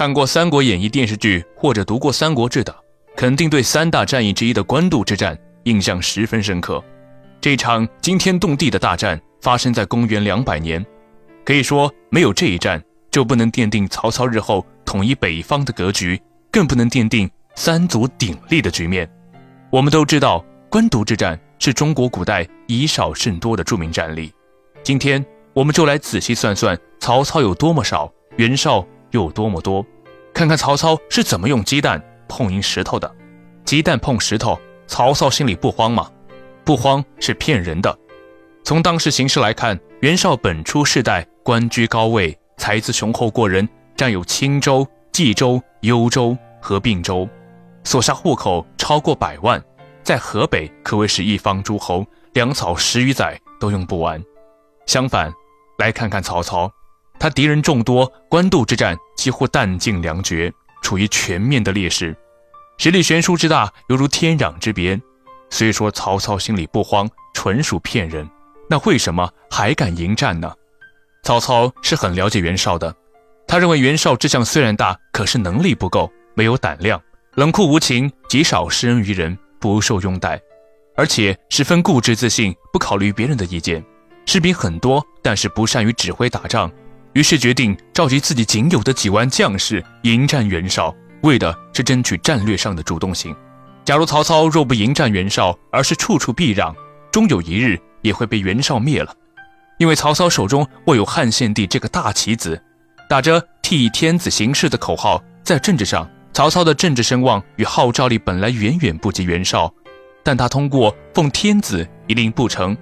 [0.00, 2.74] 看过《三国演义》电视剧或者读过《三国志》的，
[3.14, 6.82] 肯定对三大战役之一的官渡之战印象十分深刻。
[7.38, 10.82] 这场惊天动地的大战发生在公元两百年，
[11.44, 16.18] 可以说没有这一战，就不能奠定曹操日后统一北方的格局，
[16.50, 19.06] 更不能奠定三足鼎立的局面。
[19.68, 24.32] 我们都知道，官渡之战是中国古代以少胜多的著名战例。
[24.82, 25.22] 今天，
[25.52, 29.84] 我们就来仔细算算曹操有多么少，袁绍又多么多，
[30.32, 33.10] 看看曹操是怎么用鸡蛋碰赢石头的。
[33.64, 36.10] 鸡蛋碰石头，曹操心里不慌吗？
[36.64, 37.96] 不慌是骗人的。
[38.62, 47.28] 从当时形势来看，袁绍本初世代官居高位，才资雄厚过人，占有青州、冀州、幽州和并州，
[47.84, 49.62] 所下户口超过百万，
[50.02, 52.04] 在河北可谓是一方诸侯，
[52.34, 54.22] 粮草十余载都用不完。
[54.86, 55.32] 相反，
[55.78, 56.70] 来看看曹操，
[57.20, 60.50] 他敌人众多，官渡之战几乎弹尽粮绝，
[60.82, 62.16] 处于全面的劣势，
[62.78, 64.98] 实力悬殊之大，犹如天壤之别。
[65.50, 68.26] 虽说曹操心里不慌，纯属骗人，
[68.70, 70.50] 那为什么还敢迎战呢？
[71.22, 72.94] 曹操是很了解袁绍的，
[73.46, 76.98] 他认为袁绍志向虽然大，可是能力不够，没有胆量，
[77.34, 80.40] 冷酷无情，极少施恩于人，不受拥戴，
[80.96, 83.84] 而且十分固执自信，不考虑别人的意见。
[84.24, 86.70] 士兵很多，但是不善于指挥打仗，
[87.12, 93.34] 于是决定召集自己仅有的几万将士迎战袁绍，为的是争取战略上的主动性。
[93.84, 96.74] 假如曹操若不迎战袁绍，而是处处避让，
[97.10, 99.12] 终有一日也会被袁绍灭了。
[99.78, 102.62] 因为曹操手中握有汉献帝这个大棋子，
[103.08, 109.72] 打着替天子行事的口号，在政治上，曹操的政治声望与号召力本来远远不及袁绍，
[110.22, 112.76] 但他通过奉天子以令不成。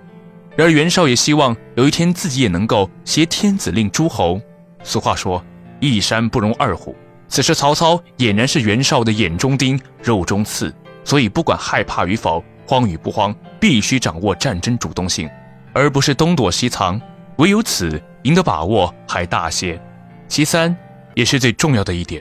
[0.59, 4.41] 然而袁绍也希望有一天自己也能够挟天子令诸侯。
[4.83, 5.41] 俗话说，
[5.79, 6.97] 一山不容二虎。
[7.29, 15.31] 此时曹操俨然是袁绍的眼中钉、肉中刺，所以不管害怕与否、慌与不慌，必须掌握战争主动性，
[15.73, 17.01] 而不是东躲西藏。
[17.37, 19.81] 唯有此，赢得把握还大些。
[20.27, 20.77] 其三，
[21.15, 22.21] 也是最重要的一点，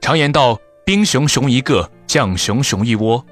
[0.00, 3.22] 常言道：兵熊熊一个，将熊熊一窝。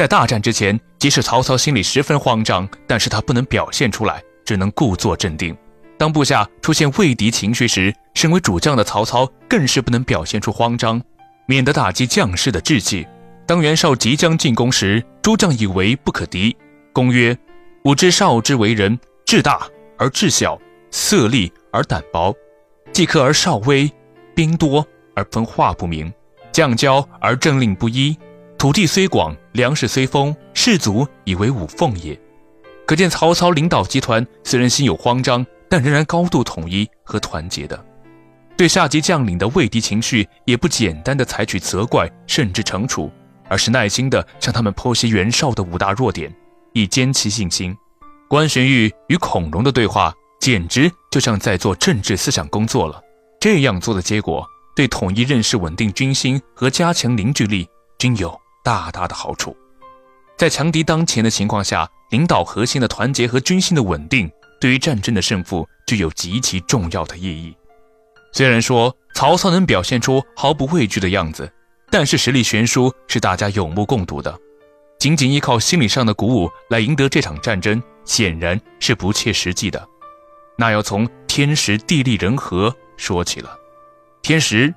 [0.00, 5.54] 在大战之前，即使曹操心里十分慌张，但是他不能表现出来，只能故作镇定。
[5.98, 10.98] 当部下出现畏敌情绪时，身为主将的曹操更是不能表现出慌张，
[11.44, 13.06] 免得打击将士的志气。
[13.46, 16.56] 当袁绍即将进攻时，诸将以为不可敌。
[16.94, 17.36] 公曰
[17.84, 19.68] ：“吾知绍之为人，志大
[19.98, 20.58] 而志小，
[20.90, 22.34] 色厉而胆薄，
[22.90, 23.92] 计克而少威，
[24.34, 24.82] 兵多
[25.14, 26.10] 而分化不明，
[26.50, 28.16] 将骄而政令不一。”
[28.60, 32.20] 土地虽广，粮食虽丰，士卒以为五凤也。
[32.86, 37.82] 可见曹操领导集团虽然心有慌张，但仍然高度统一和团结的。
[38.58, 43.10] 对下级将领的畏敌情绪，也不简单的采取责怪甚至惩处，
[43.48, 46.30] 而是耐心的向他们剖析袁绍的五大弱点，
[46.74, 47.74] 以坚其信心。
[48.28, 53.02] 关玄玉与孔融的对话，简直就像在做政治思想工作了。
[53.40, 57.66] 这样做的结果，对统一认识、稳定军心和加强凝聚力
[57.98, 58.38] 均有。
[58.62, 59.56] 大大的好处，
[60.36, 67.56] 在强敌当前的情况下，领导核心的团结和军心的稳定，对于战争的胜负具有极其重要的意义。
[68.32, 71.50] 虽然说曹操能表现出毫不畏惧的样子，
[71.90, 74.38] 但是实力悬殊是大家有目共睹的。
[74.98, 79.82] 仅仅依靠心理上的鼓舞来赢得这场战争，显然是不切实际的。
[80.56, 83.56] 那要从天时地利人和说起了。
[84.20, 84.72] 天时，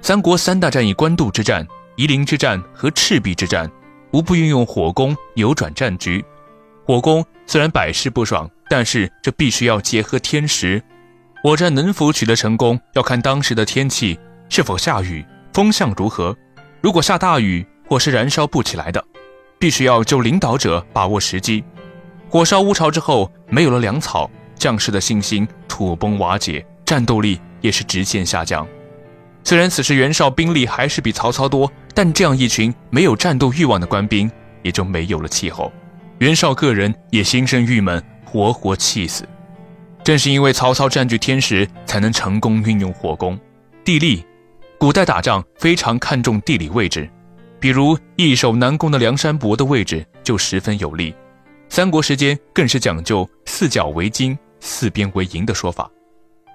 [0.00, 1.66] 三国三大战役官渡之战。
[1.96, 3.70] 夷陵之战和赤壁之战，
[4.12, 6.24] 无不运用火攻扭转战局。
[6.84, 10.82] 火攻虽然百试不爽，但是这必须要结合天时。
[11.42, 14.18] 火战能否取得成功，要看当时的天气
[14.48, 16.36] 是否下雨，风向如何。
[16.80, 19.02] 如果下大雨，火是燃烧不起来的。
[19.58, 21.62] 必须要就领导者把握时机。
[22.28, 28.66] 火烧乌巢之后，没有了粮草，将士的信心土崩瓦解，战斗力也是直线下降。
[29.42, 31.70] 虽然此时袁绍兵力还是比曹操多。
[31.94, 34.30] 但这样一群没有战斗欲望的官兵，
[34.62, 35.72] 也就没有了气候。
[36.18, 39.24] 袁绍个人也心生郁闷，活活气死。
[40.02, 43.38] 正是因为曹操占据天时，才能成功运用火攻。
[43.84, 44.24] 地利，
[44.76, 47.08] 古代打仗非常看重地理位置，
[47.58, 51.14] 比如易守难攻的梁山伯的位置就十分有利。
[51.68, 55.90] 三国时间更是讲究四角为金，四边为营的说法。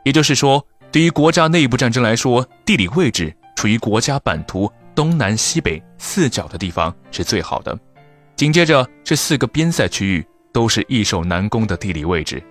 [0.06, 4.71] 也就是说，对于国家内部战争来说，地理位置处于国家版图。
[5.00, 7.80] 东南西北四角的地方是最好的，
[8.36, 12.44] 紧接着这四个边塞区域都是易守难攻的地理位置。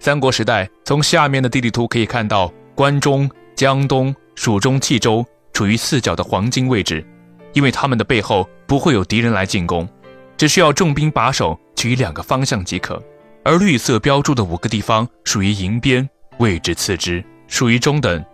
[0.00, 7.06] 三国时代，从下面的地理图可以看到，关中、江东、蜀中、冀州处于四角的黄金位置，
[7.52, 9.88] 因为他们的背后不会有敌人来进攻，
[10.36, 13.00] 只需要重兵把守，取两个方向即可。
[13.44, 18.24] 而绿色标注的五个地方属于营边，位置次之，属于中等，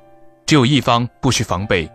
[0.47, 1.87] 只有一方不需防备。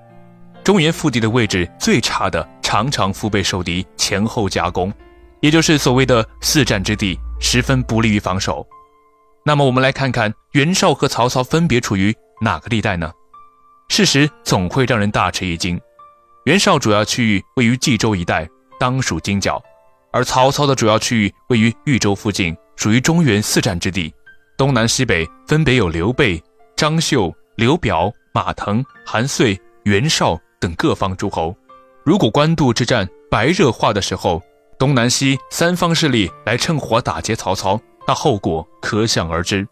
[0.66, 4.92] 中原腹地的位置最差的，常常腹背受敌，前后夹攻，
[5.40, 8.66] 也就是所谓的四战之地，十分不利于防守。
[9.46, 13.12] 那么我们来看看袁绍和曹操分别处于哪个地带呢？
[13.90, 15.80] 事实总会让人大吃一惊。
[16.46, 19.62] 袁绍主要区域位于冀州一带，当属荆角，
[20.12, 22.58] 而曹操的主要区域位于豫州附近。
[22.76, 24.12] 属于中原四战之地，
[24.58, 26.42] 东南西北分别有刘备、
[26.76, 31.56] 张绣、刘表、马腾、韩遂、袁绍等各方诸侯。
[32.04, 34.42] 如果官渡之战白热化的时候，
[34.78, 39.68] 东南西三方势力来趁火打劫曹操，那后果可想而知。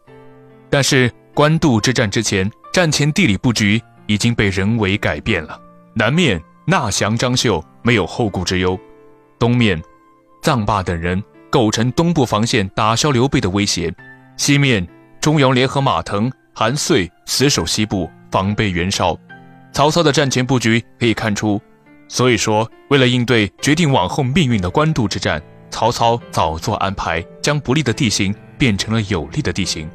[0.69, 5.59] 但是官渡之战之前，战前地理布局已经被人为改变了。
[5.94, 8.79] 南面纳降张绣没有后顾之忧，
[9.38, 9.81] 东面
[10.41, 11.24] 臧霸等人。
[11.53, 13.88] 构成东部防线，打消刘备的威胁；
[14.38, 14.88] 西面，
[15.21, 19.15] 中央联合马腾、韩遂死守西部，防备袁绍。
[19.74, 21.60] 曹操的战前布局可以看出。
[22.08, 25.42] 所以说，为了应对决定往后命运的官渡之战，
[25.72, 29.90] 曹操早做安排，将不利的地形变成了有利的地形，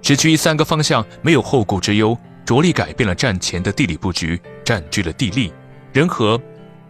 [0.00, 5.52] 只取三个方向没有后顾之忧，着力改变了战前的地理布局，占据了地利、
[5.92, 6.40] 人和。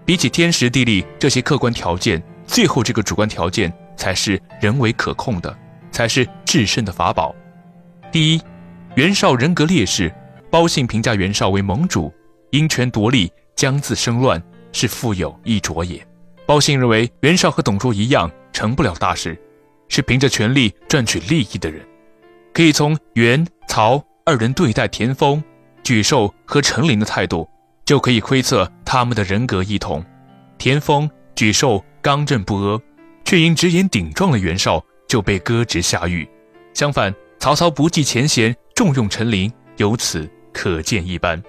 [0.04, 3.72] 比起天时地利这些客观条件，最后这个主观条件。
[3.96, 5.56] 才是人为可控的，
[5.92, 7.32] 才是制胜的法宝。
[8.10, 8.42] 第一，
[8.96, 10.12] 袁绍人格劣势，
[10.50, 12.12] 包信评价袁绍为盟主，
[12.54, 14.40] 因权夺利，将自生乱，
[14.70, 16.06] 是富有一着也。
[16.46, 19.36] 包信认为袁绍和董卓一样，成不了大事，
[19.88, 21.84] 是凭着权力赚取利益的人。
[22.52, 25.42] 可以从袁、曹二人对待田丰、
[25.82, 27.48] 沮授和陈琳的态度，
[27.84, 30.04] 就可以窥测他们的人格异同。
[30.56, 32.80] 田丰、沮授刚正不阿。
[33.24, 36.28] 却因直言顶撞了袁绍，就被革职下狱。
[36.74, 41.42] 相反，曹操不计前嫌，重用陈琳，由此可见一斑。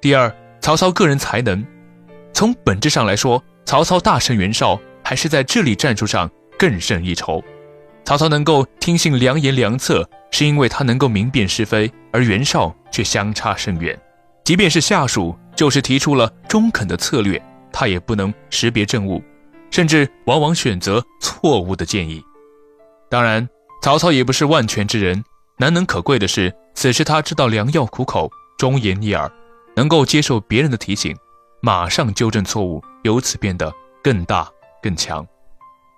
[0.00, 1.64] 第二，曹操个人才能，
[2.32, 7.42] 从本质上来说，曹操大胜袁绍，还是在智力战术上更胜一筹。
[8.04, 13.98] 曹操能够听信良言良策，是因为他能够明辨是非，而袁绍却相差甚远。
[14.44, 17.42] 即便是下属，就是提出了中肯的策略，
[17.72, 19.22] 他也不能识别正误。
[19.70, 22.22] 甚至往往选择错误的建议。
[23.10, 23.46] 当然，
[23.82, 25.22] 曹操也不是万全之人。
[25.58, 29.30] 难能可贵的是，此时他知道良药苦口，忠言逆耳，
[29.78, 31.16] 能够接受别人的提醒，
[31.62, 33.72] 马上纠正错误，由此变得
[34.02, 34.50] 更大
[34.82, 35.24] 更强。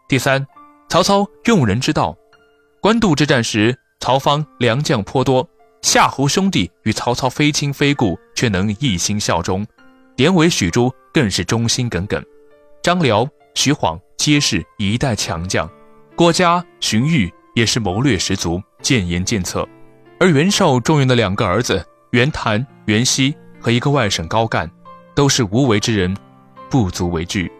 [0.06, 0.46] 第三，
[0.90, 2.14] 曹操用人之道。
[2.82, 5.48] 官渡之战时，曹方良将颇多，
[5.80, 9.66] 夏侯兄弟与曹操非亲非故，却能一心效忠。
[10.14, 12.22] 典韦、许褚更是忠心耿耿。
[12.82, 13.26] 张辽。
[13.54, 15.68] 徐晃皆是一代强将，
[16.14, 19.66] 郭嘉、荀彧也是谋略十足、建言建策，
[20.20, 24.70] 而袁绍重用的两个儿子袁谭、袁熙和一个外省高干，
[25.14, 26.16] 都是无为之人，
[26.70, 27.50] 不足为惧。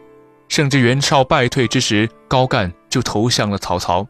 [0.49, 4.07] 甚至袁绍败退之时，高干就投降了曹操。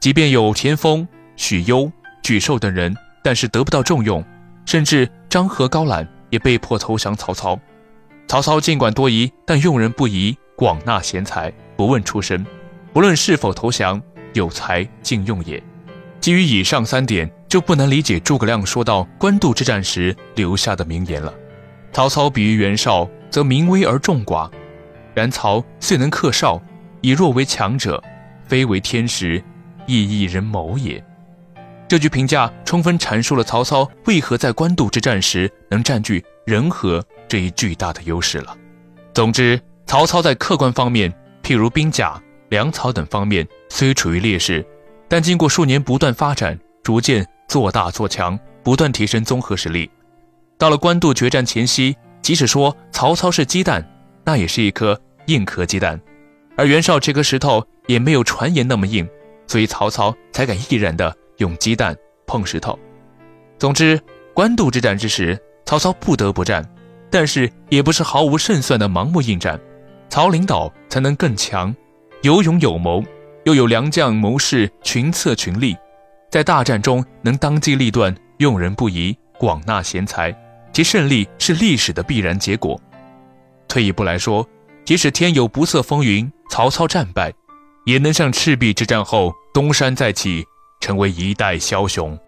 [0.00, 1.06] 即便有田丰、
[1.36, 1.90] 许攸、
[2.22, 4.24] 沮授等人，但是得不到重用，
[4.66, 7.58] 甚至张合、高览也被迫投降曹操。
[8.26, 10.36] 曹操尽管多疑，但用人不疑。
[10.54, 12.46] 广纳贤才，不问出身，
[12.92, 14.00] 不论是否投降，
[14.34, 15.60] 有才尽用也。
[16.20, 21.34] 基于以上三点，就不难理解诸葛亮说到官渡之战时留下的名言了。
[21.92, 24.50] 曹操比喻袁绍，则名威而众寡；
[25.12, 26.58] 然曹虽能克绍，
[27.02, 28.02] 以弱为强者，
[28.46, 29.44] 非为天时，
[29.86, 31.04] 亦一人谋也。
[31.86, 38.56] 这句评价充分阐述了曹操为何在官渡之战时能占据人和这一巨大的优势了。
[39.12, 39.60] 总之。
[39.84, 42.18] 曹操在客观方面，譬如兵甲、
[42.48, 44.66] 粮草等方面虽处于劣势，
[45.06, 49.90] 但经过数年不断发展，逐渐做大做强，不断提升综合实力。
[50.56, 53.86] 到了官渡决战前夕，即使说曹操是鸡蛋，
[54.24, 56.00] 那也是一颗硬壳鸡蛋，
[56.56, 59.06] 而袁绍这颗石头也没有传言那么硬，
[59.46, 61.94] 所以曹操才敢毅然的用鸡蛋
[62.26, 62.78] 碰石头。
[63.58, 64.00] 总之，
[64.32, 66.66] 官渡之战之时，曹操不得不战，
[67.10, 69.60] 但是也不是毫无胜算的盲目应战。
[70.08, 71.74] 曹领导才能更强，
[72.22, 73.04] 有勇有谋，
[73.44, 75.76] 又有良将谋士群策群力，
[76.32, 80.34] 在大战中能当机立断，用人不疑，广纳贤才，
[80.72, 82.80] 其胜利是历史的必然结果。
[83.68, 84.48] 退一步来说，
[84.82, 87.30] 即使天有不测风云，曹操战败，
[87.84, 90.42] 也能像赤壁之战后东山再起，
[90.80, 92.18] 成为一代枭雄。